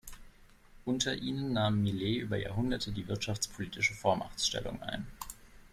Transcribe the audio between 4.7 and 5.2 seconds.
ein.